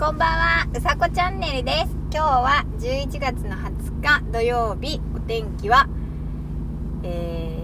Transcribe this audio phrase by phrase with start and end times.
[0.00, 1.94] こんばんは、うさこチャンネルです。
[2.10, 5.90] 今日は11月の20日土曜日、お天気は、
[7.02, 7.54] え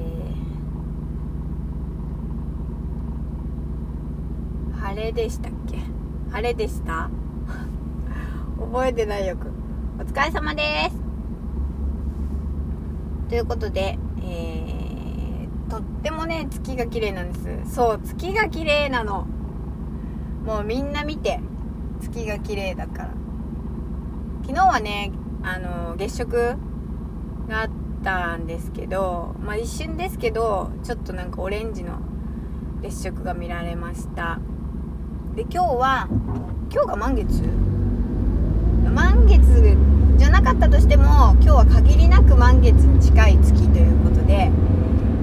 [4.71, 5.79] ー、晴れでしたっけ？
[6.30, 7.09] 晴れでした？
[8.61, 9.50] 覚えてないよく。
[9.98, 10.96] お疲れ様です。
[13.30, 17.75] ということで、えー、とってもね、月が綺麗なんです。
[17.75, 19.27] そう、月が綺麗なの。
[20.45, 21.41] もうみんな見て。
[22.01, 23.11] 月が綺麗だから。
[24.43, 26.54] 昨日はねあの月食
[27.49, 27.71] があっ
[28.04, 31.99] たんですけどまあ一瞬ですけどちょっとなんかオレンジの
[32.83, 34.39] 月食が見られました。
[35.34, 36.09] で今日は
[36.73, 37.42] 今日が満月？
[38.95, 39.77] 満月
[40.17, 44.51] じゃなかったとしても今日は限りなく満月に近い月ということで、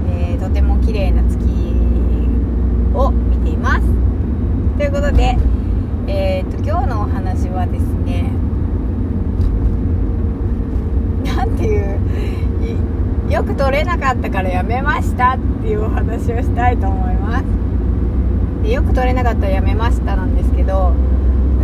[0.09, 1.39] えー、とても綺麗な月
[2.93, 3.81] を見ています
[4.77, 5.37] ということで
[6.07, 8.31] えーと、今日のお話はですね
[11.23, 17.45] なんていうよく撮れなかったからやめましたっていうお話をしたいと思います。
[18.63, 20.93] でよく撮れなかったらやめましたなんですけど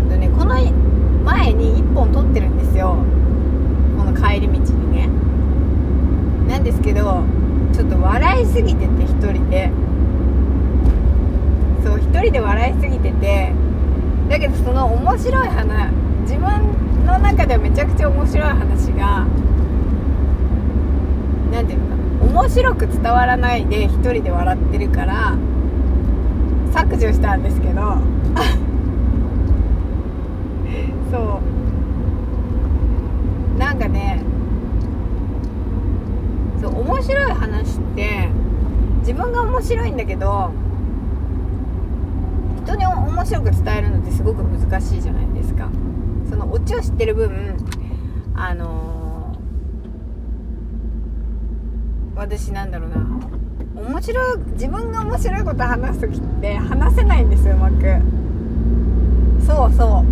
[0.10, 0.56] とねこの
[1.24, 2.98] 前に1本撮ってるんですよ。
[3.98, 5.10] この帰り道にね。
[6.48, 7.24] なんですけど
[7.74, 9.72] ちょっと笑いすぎてて1人で
[11.84, 13.54] そう1人で笑いすぎてて
[14.28, 15.92] だけどその面白い話。
[16.22, 19.26] 自分の中ではめちゃくちゃ面白い話が
[21.52, 25.36] 何ていうのか面白く伝わらないで一人で笑ってるから
[26.72, 27.82] 削除したんですけど。
[31.12, 31.42] そ
[33.58, 33.60] う。
[33.60, 34.22] なんかね
[36.62, 38.30] そう面白い話って
[39.00, 40.52] 自分が面白いんだけど
[42.64, 45.70] 人に面白く伝えるのってすごく難しいじゃないですか。
[46.30, 47.58] そのオチを知ってる分
[48.36, 52.98] あのー、私なんだろうな。
[53.76, 57.76] 面白い自分が面白いこと話す時って話せないんですようまく。
[59.46, 60.04] そうそ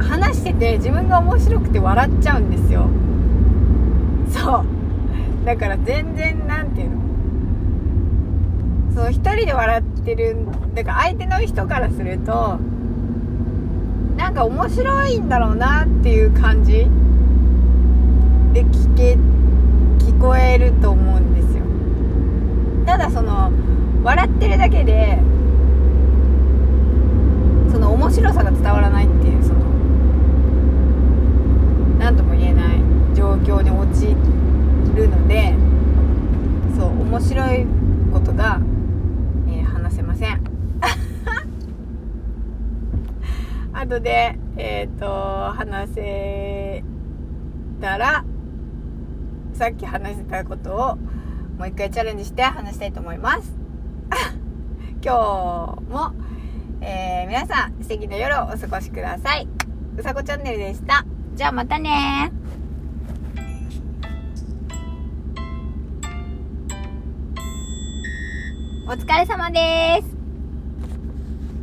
[0.00, 0.02] う。
[0.02, 2.88] 話してて自分が面白くて笑っちゃうんですよ。
[4.28, 4.64] そう。
[5.46, 7.11] だから全然なんていうの。
[8.94, 10.36] そう一人で笑ってる
[10.74, 12.58] だから相手の人からすると
[14.16, 16.86] なんか面白いんだろうなっていう感じ
[18.52, 19.16] で聞け
[20.04, 21.64] 聞こえると思うんですよ
[22.84, 23.50] ただその
[24.04, 25.18] 笑ってるだけで
[27.72, 29.60] その面白さが伝わらないっていうその
[31.98, 32.76] 何とも言えない
[33.16, 34.08] 状況に陥
[34.94, 35.54] るので
[36.76, 37.66] そう面白い
[38.12, 38.60] ことが
[40.12, 40.42] ません
[43.92, 46.84] 後でえっ、ー、と話せ
[47.80, 48.24] たら
[49.54, 50.96] さっき話したことを
[51.58, 53.52] もう一回チャレンジして話したいと思います。
[55.04, 56.12] 今日も、
[56.80, 59.46] えー、皆さん素敵な夜をお過ごしください。
[59.96, 61.04] うさこチャンネルでした。
[61.34, 62.32] じゃあまたね。
[68.86, 70.21] お疲れ様です。